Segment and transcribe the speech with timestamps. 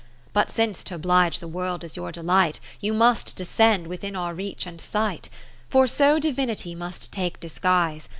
[0.33, 2.59] But since t' oblige the world is your delight.
[2.79, 5.29] You must descend within our reach and sight:
[5.69, 8.09] 10 For so Divinity must take dis guise.